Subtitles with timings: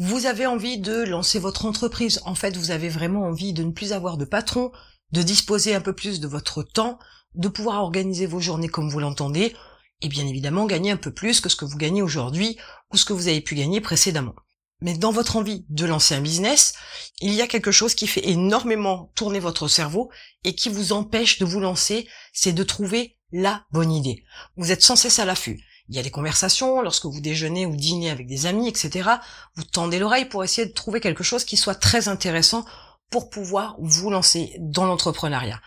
[0.00, 2.20] Vous avez envie de lancer votre entreprise.
[2.24, 4.70] En fait, vous avez vraiment envie de ne plus avoir de patron,
[5.10, 7.00] de disposer un peu plus de votre temps,
[7.34, 9.56] de pouvoir organiser vos journées comme vous l'entendez,
[10.00, 12.56] et bien évidemment gagner un peu plus que ce que vous gagnez aujourd'hui
[12.92, 14.36] ou ce que vous avez pu gagner précédemment.
[14.80, 16.74] Mais dans votre envie de lancer un business,
[17.20, 20.12] il y a quelque chose qui fait énormément tourner votre cerveau
[20.44, 24.22] et qui vous empêche de vous lancer, c'est de trouver la bonne idée.
[24.56, 25.60] Vous êtes sans cesse à l'affût.
[25.88, 29.08] Il y a des conversations, lorsque vous déjeunez ou dînez avec des amis, etc.
[29.54, 32.64] Vous tendez l'oreille pour essayer de trouver quelque chose qui soit très intéressant
[33.10, 35.60] pour pouvoir vous lancer dans l'entrepreneuriat.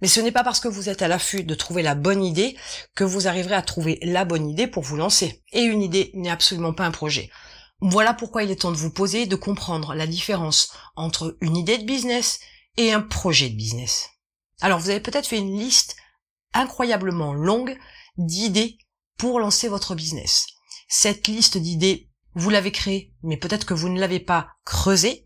[0.00, 2.56] Mais ce n'est pas parce que vous êtes à l'affût de trouver la bonne idée
[2.94, 5.42] que vous arriverez à trouver la bonne idée pour vous lancer.
[5.52, 7.30] Et une idée n'est absolument pas un projet.
[7.80, 11.78] Voilà pourquoi il est temps de vous poser de comprendre la différence entre une idée
[11.78, 12.40] de business
[12.76, 14.08] et un projet de business.
[14.60, 15.96] Alors vous avez peut-être fait une liste
[16.54, 17.78] incroyablement longue
[18.16, 18.78] d'idées
[19.18, 20.46] pour lancer votre business.
[20.88, 25.24] Cette liste d'idées, vous l'avez créée, mais peut-être que vous ne l'avez pas creusée.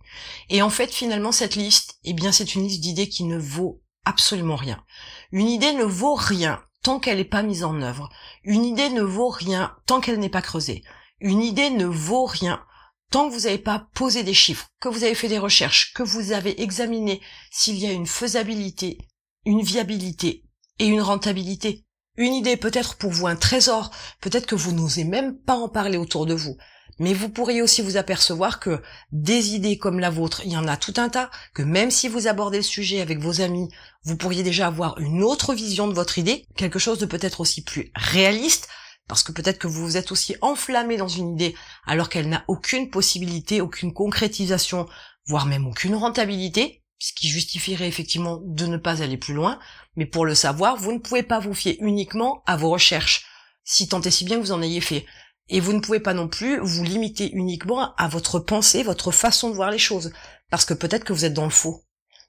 [0.49, 3.83] Et en fait, finalement, cette liste, eh bien, c'est une liste d'idées qui ne vaut
[4.05, 4.83] absolument rien.
[5.31, 8.09] Une idée ne vaut rien tant qu'elle n'est pas mise en œuvre.
[8.43, 10.83] Une idée ne vaut rien tant qu'elle n'est pas creusée.
[11.21, 12.65] Une idée ne vaut rien
[13.11, 16.03] tant que vous n'avez pas posé des chiffres, que vous avez fait des recherches, que
[16.03, 18.99] vous avez examiné s'il y a une faisabilité,
[19.45, 20.45] une viabilité
[20.79, 21.85] et une rentabilité.
[22.19, 25.97] Une idée peut-être pour vous un trésor, peut-être que vous n'osez même pas en parler
[25.97, 26.59] autour de vous.
[26.99, 28.83] Mais vous pourriez aussi vous apercevoir que
[29.13, 32.09] des idées comme la vôtre, il y en a tout un tas, que même si
[32.09, 33.71] vous abordez le sujet avec vos amis,
[34.05, 37.65] vous pourriez déjà avoir une autre vision de votre idée, quelque chose de peut-être aussi
[37.65, 38.69] plus réaliste,
[39.09, 41.55] parce que peut-être que vous vous êtes aussi enflammé dans une idée
[41.87, 44.87] alors qu'elle n'a aucune possibilité, aucune concrétisation,
[45.27, 49.59] voire même aucune rentabilité, ce qui justifierait effectivement de ne pas aller plus loin,
[49.97, 53.27] mais pour le savoir, vous ne pouvez pas vous fier uniquement à vos recherches,
[53.65, 55.05] si tant est si bien que vous en ayez fait.
[55.49, 59.51] Et vous ne pouvez pas non plus vous limiter uniquement à votre pensée, votre façon
[59.51, 60.13] de voir les choses,
[60.49, 61.83] parce que peut-être que vous êtes dans le faux.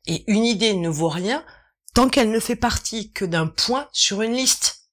[0.08, 1.46] Et une idée ne vaut rien
[1.94, 4.90] tant qu'elle ne fait partie que d'un point sur une liste.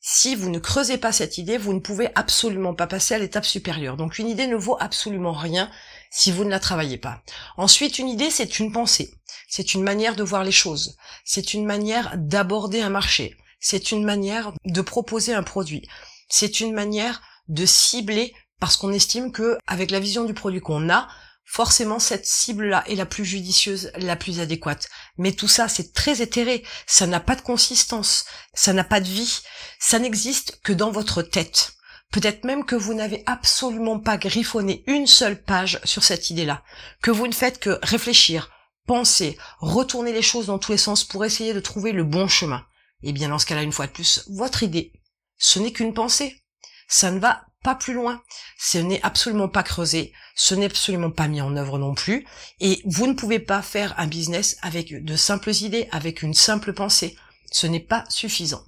[0.00, 3.46] Si vous ne creusez pas cette idée, vous ne pouvez absolument pas passer à l'étape
[3.46, 3.96] supérieure.
[3.96, 5.68] Donc une idée ne vaut absolument rien
[6.16, 7.22] si vous ne la travaillez pas.
[7.56, 9.12] Ensuite, une idée, c'est une pensée.
[9.48, 10.96] C'est une manière de voir les choses.
[11.24, 13.36] C'est une manière d'aborder un marché.
[13.58, 15.88] C'est une manière de proposer un produit.
[16.28, 20.88] C'est une manière de cibler parce qu'on estime que, avec la vision du produit qu'on
[20.88, 21.08] a,
[21.44, 24.88] forcément cette cible-là est la plus judicieuse, la plus adéquate.
[25.18, 29.08] Mais tout ça, c'est très éthéré, ça n'a pas de consistance, ça n'a pas de
[29.08, 29.40] vie,
[29.80, 31.74] ça n'existe que dans votre tête.
[32.14, 36.62] Peut-être même que vous n'avez absolument pas griffonné une seule page sur cette idée-là,
[37.02, 38.52] que vous ne faites que réfléchir,
[38.86, 42.64] penser, retourner les choses dans tous les sens pour essayer de trouver le bon chemin.
[43.02, 44.92] Eh bien dans ce cas-là, une fois de plus, votre idée,
[45.38, 46.40] ce n'est qu'une pensée.
[46.86, 48.22] Ça ne va pas plus loin.
[48.60, 52.28] Ce n'est absolument pas creusé, ce n'est absolument pas mis en œuvre non plus,
[52.60, 56.74] et vous ne pouvez pas faire un business avec de simples idées, avec une simple
[56.74, 57.16] pensée.
[57.50, 58.62] Ce n'est pas suffisant.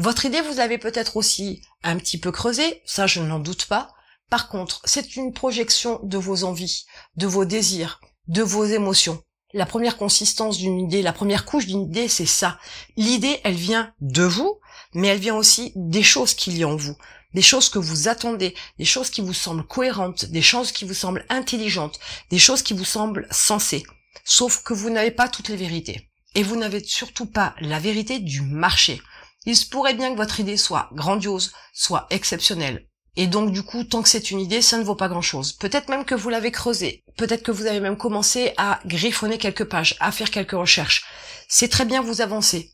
[0.00, 3.90] Votre idée, vous l'avez peut-être aussi un petit peu creusée, ça je n'en doute pas.
[4.30, 9.22] Par contre, c'est une projection de vos envies, de vos désirs, de vos émotions.
[9.52, 12.58] La première consistance d'une idée, la première couche d'une idée, c'est ça.
[12.96, 14.58] L'idée, elle vient de vous,
[14.94, 16.96] mais elle vient aussi des choses qu'il y a en vous
[17.34, 20.94] des choses que vous attendez, des choses qui vous semblent cohérentes, des choses qui vous
[20.94, 22.00] semblent intelligentes,
[22.30, 23.84] des choses qui vous semblent sensées.
[24.24, 26.08] Sauf que vous n'avez pas toutes les vérités.
[26.34, 29.00] Et vous n'avez surtout pas la vérité du marché.
[29.46, 32.86] Il se pourrait bien que votre idée soit grandiose, soit exceptionnelle.
[33.16, 35.52] Et donc du coup, tant que c'est une idée, ça ne vaut pas grand-chose.
[35.52, 37.04] Peut-être même que vous l'avez creusée.
[37.16, 41.04] Peut-être que vous avez même commencé à griffonner quelques pages, à faire quelques recherches.
[41.48, 42.72] C'est très bien vous avancer.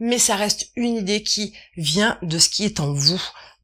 [0.00, 3.20] Mais ça reste une idée qui vient de ce qui est en vous,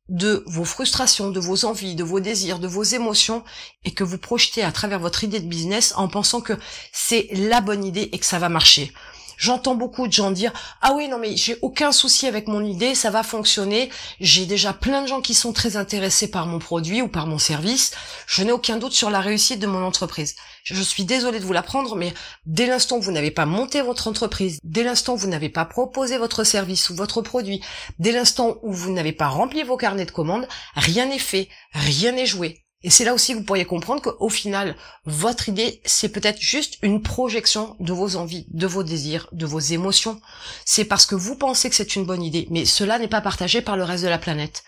[0.09, 3.44] de vos frustrations, de vos envies, de vos désirs, de vos émotions,
[3.84, 6.54] et que vous projetez à travers votre idée de business en pensant que
[6.93, 8.93] c'est la bonne idée et que ça va marcher.
[9.37, 12.95] J'entends beaucoup de gens dire ah oui non mais j'ai aucun souci avec mon idée,
[12.95, 13.91] ça va fonctionner.
[14.21, 17.39] J'ai déjà plein de gens qui sont très intéressés par mon produit ou par mon
[17.39, 17.93] service.
[18.27, 20.35] Je n'ai aucun doute sur la réussite de mon entreprise.
[20.64, 22.14] Je suis désolée de vous l'apprendre, mais
[22.47, 25.67] dès l'instant où vous n'avez pas monté votre entreprise, dès l'instant où vous n'avez pas
[25.67, 27.61] proposé votre service ou votre produit,
[27.99, 32.12] dès l'instant où vous n'avez pas rempli vos carnets de commandes, rien n'est fait, rien
[32.12, 32.63] n'est joué.
[32.84, 34.76] Et c'est là aussi que vous pourriez comprendre qu'au final,
[35.06, 39.58] votre idée, c'est peut-être juste une projection de vos envies, de vos désirs, de vos
[39.58, 40.20] émotions.
[40.66, 43.62] C'est parce que vous pensez que c'est une bonne idée, mais cela n'est pas partagé
[43.62, 44.64] par le reste de la planète.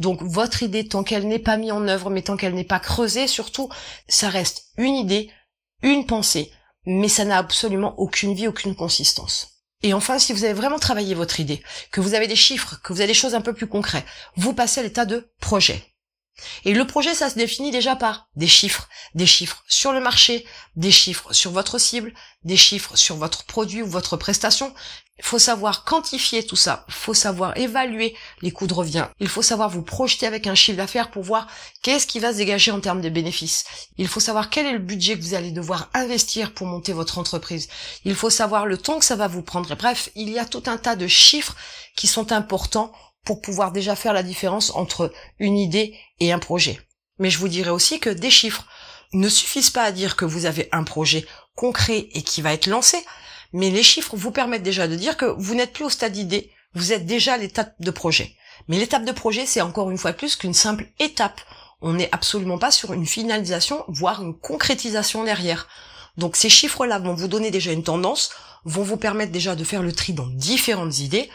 [0.00, 2.80] Donc votre idée, tant qu'elle n'est pas mise en œuvre, mais tant qu'elle n'est pas
[2.80, 3.68] creusée, surtout,
[4.08, 5.30] ça reste une idée,
[5.82, 6.50] une pensée,
[6.86, 9.60] mais ça n'a absolument aucune vie, aucune consistance.
[9.84, 11.62] Et enfin, si vous avez vraiment travaillé votre idée,
[11.92, 14.54] que vous avez des chiffres, que vous avez des choses un peu plus concrètes, vous
[14.54, 15.89] passez à l'état de projet.
[16.64, 20.46] Et le projet, ça se définit déjà par des chiffres, des chiffres sur le marché,
[20.76, 22.12] des chiffres sur votre cible,
[22.44, 24.72] des chiffres sur votre produit ou votre prestation.
[25.18, 29.28] Il faut savoir quantifier tout ça, il faut savoir évaluer les coûts de revient, il
[29.28, 31.46] faut savoir vous projeter avec un chiffre d'affaires pour voir
[31.82, 33.66] qu'est-ce qui va se dégager en termes de bénéfices.
[33.98, 37.18] Il faut savoir quel est le budget que vous allez devoir investir pour monter votre
[37.18, 37.68] entreprise.
[38.06, 39.74] Il faut savoir le temps que ça va vous prendre.
[39.74, 41.54] Bref, il y a tout un tas de chiffres
[41.96, 42.90] qui sont importants
[43.24, 46.80] pour pouvoir déjà faire la différence entre une idée et un projet.
[47.18, 48.66] Mais je vous dirais aussi que des chiffres
[49.12, 52.66] ne suffisent pas à dire que vous avez un projet concret et qui va être
[52.66, 52.98] lancé,
[53.52, 56.50] mais les chiffres vous permettent déjà de dire que vous n'êtes plus au stade d'idée,
[56.74, 58.34] vous êtes déjà à l'étape de projet.
[58.68, 61.40] Mais l'étape de projet, c'est encore une fois plus qu'une simple étape.
[61.82, 65.66] On n'est absolument pas sur une finalisation, voire une concrétisation derrière.
[66.16, 68.30] Donc ces chiffres-là vont vous donner déjà une tendance,
[68.64, 71.30] vont vous permettre déjà de faire le tri dans différentes idées,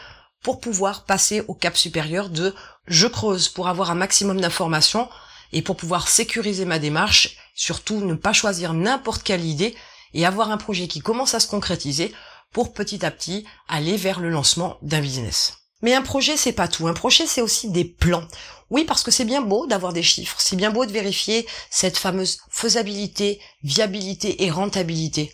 [0.46, 2.54] pour pouvoir passer au cap supérieur de
[2.86, 5.08] je creuse pour avoir un maximum d'informations
[5.52, 9.74] et pour pouvoir sécuriser ma démarche, surtout ne pas choisir n'importe quelle idée
[10.14, 12.14] et avoir un projet qui commence à se concrétiser
[12.52, 15.54] pour petit à petit aller vers le lancement d'un business.
[15.82, 16.86] Mais un projet, c'est pas tout.
[16.86, 18.28] Un projet, c'est aussi des plans.
[18.70, 20.36] Oui, parce que c'est bien beau d'avoir des chiffres.
[20.38, 25.32] C'est bien beau de vérifier cette fameuse faisabilité, viabilité et rentabilité.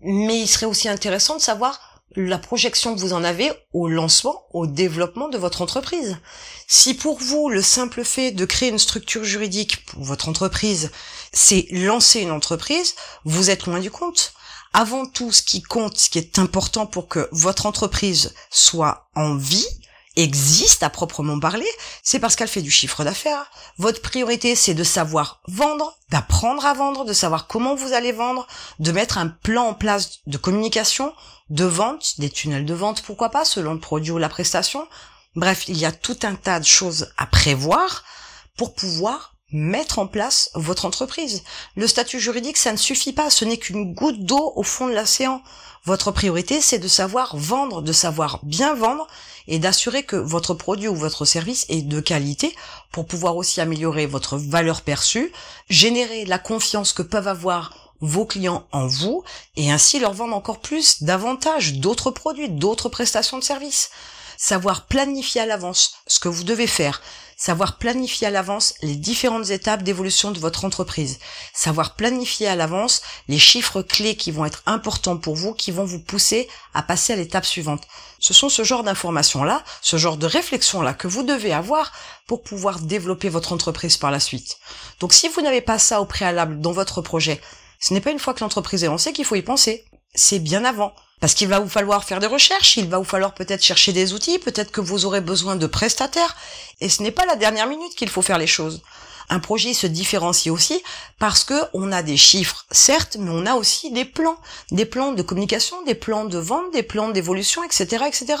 [0.00, 4.46] Mais il serait aussi intéressant de savoir la projection que vous en avez au lancement,
[4.52, 6.16] au développement de votre entreprise.
[6.68, 10.90] Si pour vous, le simple fait de créer une structure juridique pour votre entreprise,
[11.32, 12.94] c'est lancer une entreprise,
[13.24, 14.32] vous êtes loin du compte.
[14.72, 19.34] Avant tout, ce qui compte, ce qui est important pour que votre entreprise soit en
[19.34, 19.66] vie,
[20.16, 21.68] existe à proprement parler,
[22.02, 23.50] c'est parce qu'elle fait du chiffre d'affaires.
[23.78, 28.46] Votre priorité, c'est de savoir vendre, d'apprendre à vendre, de savoir comment vous allez vendre,
[28.78, 31.14] de mettre un plan en place de communication,
[31.50, 34.88] de vente, des tunnels de vente, pourquoi pas, selon le produit ou la prestation.
[35.36, 38.04] Bref, il y a tout un tas de choses à prévoir
[38.56, 41.42] pour pouvoir mettre en place votre entreprise.
[41.76, 44.94] Le statut juridique, ça ne suffit pas, ce n'est qu'une goutte d'eau au fond de
[44.94, 45.42] l'océan.
[45.84, 49.06] Votre priorité, c'est de savoir vendre, de savoir bien vendre
[49.48, 52.54] et d'assurer que votre produit ou votre service est de qualité
[52.92, 55.32] pour pouvoir aussi améliorer votre valeur perçue,
[55.70, 59.24] générer la confiance que peuvent avoir vos clients en vous
[59.56, 63.90] et ainsi leur vendre encore plus, davantage d'autres produits, d'autres prestations de services.
[64.36, 67.00] Savoir planifier à l'avance ce que vous devez faire,
[67.36, 71.18] savoir planifier à l'avance les différentes étapes d'évolution de votre entreprise,
[71.52, 75.84] savoir planifier à l'avance les chiffres clés qui vont être importants pour vous, qui vont
[75.84, 77.82] vous pousser à passer à l'étape suivante.
[78.18, 81.92] Ce sont ce genre d'informations-là, ce genre de réflexions-là que vous devez avoir
[82.26, 84.58] pour pouvoir développer votre entreprise par la suite.
[84.98, 87.40] Donc si vous n'avez pas ça au préalable dans votre projet,
[87.78, 89.84] ce n'est pas une fois que l'entreprise est lancée qu'il faut y penser.
[90.14, 90.94] C'est bien avant.
[91.20, 94.12] Parce qu'il va vous falloir faire des recherches, il va vous falloir peut-être chercher des
[94.12, 96.36] outils, peut-être que vous aurez besoin de prestataires,
[96.80, 98.82] et ce n'est pas la dernière minute qu'il faut faire les choses.
[99.28, 100.80] Un projet se différencie aussi
[101.18, 104.38] parce que on a des chiffres, certes, mais on a aussi des plans,
[104.70, 108.36] des plans de communication, des plans de vente, des plans d'évolution, etc., etc.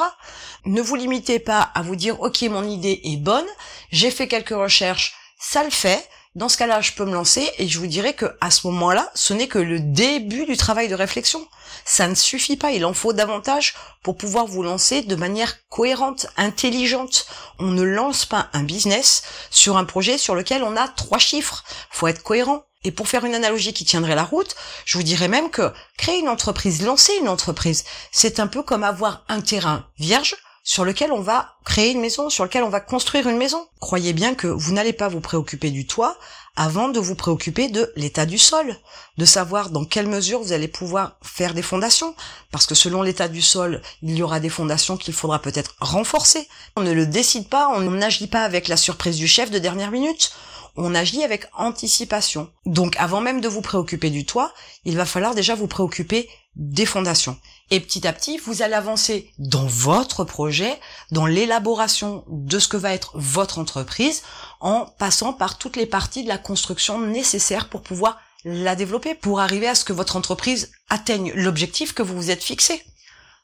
[0.64, 3.46] Ne vous limitez pas à vous dire, ok, mon idée est bonne,
[3.90, 7.66] j'ai fait quelques recherches, ça le fait, dans ce cas-là, je peux me lancer et
[7.66, 10.94] je vous dirais que à ce moment-là, ce n'est que le début du travail de
[10.94, 11.48] réflexion.
[11.86, 16.26] Ça ne suffit pas, il en faut davantage pour pouvoir vous lancer de manière cohérente,
[16.36, 17.26] intelligente.
[17.58, 21.64] On ne lance pas un business sur un projet sur lequel on a trois chiffres.
[21.90, 22.64] Faut être cohérent.
[22.84, 24.54] Et pour faire une analogie qui tiendrait la route,
[24.84, 28.84] je vous dirais même que créer une entreprise, lancer une entreprise, c'est un peu comme
[28.84, 32.80] avoir un terrain vierge sur lequel on va créer une maison, sur lequel on va
[32.80, 33.68] construire une maison.
[33.78, 36.18] Croyez bien que vous n'allez pas vous préoccuper du toit
[36.56, 38.76] avant de vous préoccuper de l'état du sol,
[39.16, 42.16] de savoir dans quelle mesure vous allez pouvoir faire des fondations,
[42.50, 46.48] parce que selon l'état du sol, il y aura des fondations qu'il faudra peut-être renforcer.
[46.74, 49.92] On ne le décide pas, on n'agit pas avec la surprise du chef de dernière
[49.92, 50.32] minute
[50.78, 52.50] on agit avec anticipation.
[52.66, 54.52] Donc avant même de vous préoccuper du toit,
[54.84, 57.38] il va falloir déjà vous préoccuper des fondations.
[57.70, 60.78] Et petit à petit, vous allez avancer dans votre projet,
[61.10, 64.22] dans l'élaboration de ce que va être votre entreprise,
[64.60, 69.40] en passant par toutes les parties de la construction nécessaires pour pouvoir la développer, pour
[69.40, 72.80] arriver à ce que votre entreprise atteigne l'objectif que vous vous êtes fixé.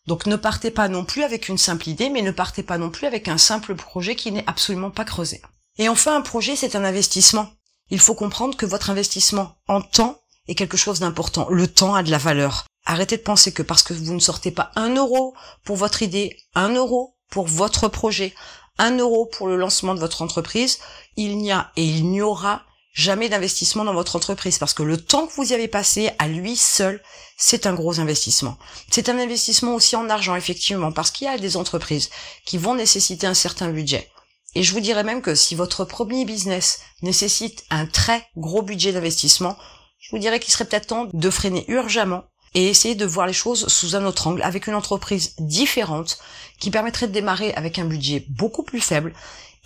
[0.07, 2.91] Donc ne partez pas non plus avec une simple idée, mais ne partez pas non
[2.91, 5.43] plus avec un simple projet qui n'est absolument pas creusé.
[5.79, 7.51] Et enfin, un projet, c'est un investissement.
[7.91, 11.49] Il faut comprendre que votre investissement en temps est quelque chose d'important.
[11.51, 12.67] Le temps a de la valeur.
[12.85, 15.35] Arrêtez de penser que parce que vous ne sortez pas un euro
[15.65, 18.35] pour votre idée, un euro pour votre projet,
[18.79, 20.79] un euro pour le lancement de votre entreprise,
[21.17, 22.63] il n'y a et il n'y aura
[22.93, 26.29] jamais d'investissement dans votre entreprise parce que le temps que vous y avez passé à
[26.29, 27.03] lui seul,
[27.39, 28.59] c'est un gros investissement.
[28.91, 32.11] C'est un investissement aussi en argent effectivement parce qu'il y a des entreprises
[32.45, 34.11] qui vont nécessiter un certain budget.
[34.55, 38.93] Et je vous dirais même que si votre premier business nécessite un très gros budget
[38.93, 39.57] d'investissement,
[39.99, 43.33] je vous dirais qu'il serait peut-être temps de freiner urgemment et essayer de voir les
[43.33, 46.19] choses sous un autre angle, avec une entreprise différente,
[46.59, 49.15] qui permettrait de démarrer avec un budget beaucoup plus faible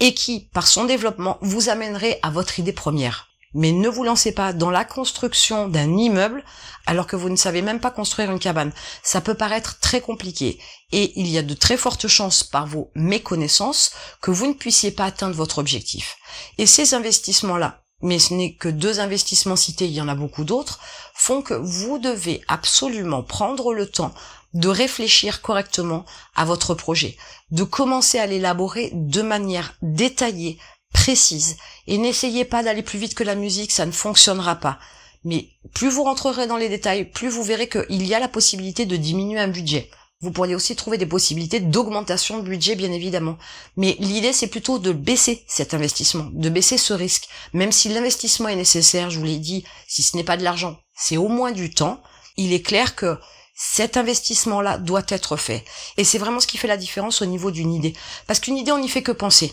[0.00, 3.28] et qui, par son développement, vous amènerait à votre idée première.
[3.54, 6.44] Mais ne vous lancez pas dans la construction d'un immeuble
[6.84, 8.72] alors que vous ne savez même pas construire une cabane.
[9.02, 10.58] Ça peut paraître très compliqué
[10.92, 14.90] et il y a de très fortes chances par vos méconnaissances que vous ne puissiez
[14.90, 16.16] pas atteindre votre objectif.
[16.58, 20.44] Et ces investissements-là, mais ce n'est que deux investissements cités, il y en a beaucoup
[20.44, 20.80] d'autres,
[21.14, 24.14] font que vous devez absolument prendre le temps
[24.54, 27.16] de réfléchir correctement à votre projet,
[27.50, 30.58] de commencer à l'élaborer de manière détaillée,
[30.92, 34.78] précise, et n'essayez pas d'aller plus vite que la musique, ça ne fonctionnera pas.
[35.24, 38.86] Mais plus vous rentrerez dans les détails, plus vous verrez qu'il y a la possibilité
[38.86, 39.90] de diminuer un budget.
[40.20, 43.36] Vous pourriez aussi trouver des possibilités d'augmentation de budget, bien évidemment.
[43.76, 47.28] Mais l'idée, c'est plutôt de baisser cet investissement, de baisser ce risque.
[47.52, 50.78] Même si l'investissement est nécessaire, je vous l'ai dit, si ce n'est pas de l'argent,
[50.96, 52.02] c'est au moins du temps.
[52.38, 53.18] Il est clair que
[53.54, 55.64] cet investissement-là doit être fait.
[55.98, 57.94] Et c'est vraiment ce qui fait la différence au niveau d'une idée.
[58.26, 59.52] Parce qu'une idée, on n'y fait que penser.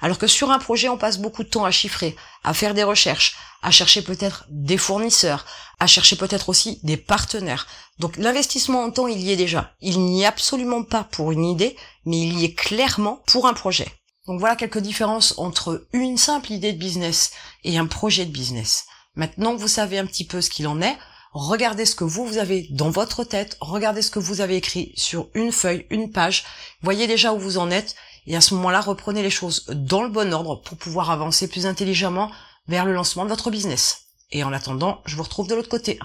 [0.00, 2.82] Alors que sur un projet, on passe beaucoup de temps à chiffrer, à faire des
[2.82, 5.44] recherches, à chercher peut-être des fournisseurs,
[5.80, 7.66] à chercher peut-être aussi des partenaires.
[7.98, 9.74] Donc l'investissement en temps, il y est déjà.
[9.80, 13.54] Il n'y est absolument pas pour une idée, mais il y est clairement pour un
[13.54, 13.88] projet.
[14.26, 17.30] Donc voilà quelques différences entre une simple idée de business
[17.64, 18.86] et un projet de business.
[19.14, 20.96] Maintenant que vous savez un petit peu ce qu'il en est,
[21.32, 24.92] regardez ce que vous, vous avez dans votre tête, regardez ce que vous avez écrit
[24.96, 26.44] sur une feuille, une page,
[26.82, 27.94] voyez déjà où vous en êtes
[28.26, 31.66] et à ce moment-là, reprenez les choses dans le bon ordre pour pouvoir avancer plus
[31.66, 32.30] intelligemment
[32.68, 34.06] vers le lancement de votre business.
[34.32, 35.98] Et en attendant, je vous retrouve de l'autre côté.